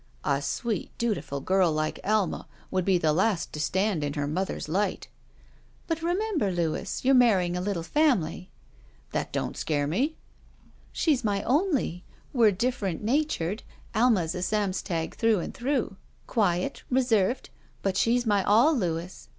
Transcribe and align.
"A 0.25 0.41
sweet, 0.41 0.89
dutiful 0.97 1.41
girl 1.41 1.71
like 1.71 1.99
Alma 2.03 2.47
would 2.71 2.83
be 2.85 2.97
the 2.97 3.13
last 3.13 3.53
to 3.53 3.59
stand 3.59 4.03
in 4.03 4.13
her 4.13 4.25
mother's 4.25 4.67
light." 4.67 5.07
"But 5.85 6.01
remember, 6.01 6.51
Louis, 6.51 7.05
you're 7.05 7.13
marrying 7.13 7.55
a 7.55 7.61
little 7.61 7.83
family." 7.83 8.49
"That 9.11 9.31
don't 9.31 9.55
scare 9.55 9.85
me." 9.85 10.15
*' 10.43 10.67
She's 10.91 11.23
my 11.23 11.43
only. 11.43 12.03
We're 12.33 12.49
different 12.49 13.03
natured. 13.03 13.61
Alma's 13.93 14.33
a 14.33 14.41
Samstag 14.41 15.13
through 15.17 15.37
and 15.37 15.53
through. 15.53 15.97
Quiet, 16.25 16.81
reserved. 16.89 17.51
But 17.83 17.95
she's 17.95 18.25
my 18.25 18.43
all, 18.43 18.75
Louis. 18.75 19.29